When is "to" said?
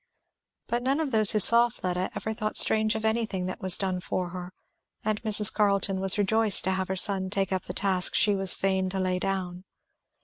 6.63-6.71, 8.89-8.99